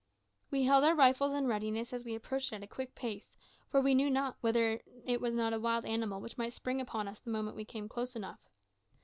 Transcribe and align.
We 0.49 0.63
held 0.63 0.83
our 0.83 0.95
rifles 0.95 1.35
in 1.35 1.45
readiness 1.45 1.93
as 1.93 2.03
we 2.03 2.15
approached 2.15 2.51
it 2.51 2.55
at 2.55 2.63
a 2.63 2.67
quick 2.67 2.95
pace, 2.95 3.37
for 3.69 3.79
we 3.79 3.93
knew 3.93 4.09
not 4.09 4.35
whether 4.41 4.81
it 5.05 5.21
was 5.21 5.35
not 5.35 5.53
a 5.53 5.59
wild 5.59 5.85
animal 5.85 6.19
which 6.19 6.39
might 6.39 6.53
spring 6.53 6.81
upon 6.81 7.07
us 7.07 7.19
the 7.19 7.29
moment 7.29 7.55
we 7.55 7.65
came 7.65 7.87
close 7.87 8.15
enough. 8.15 8.39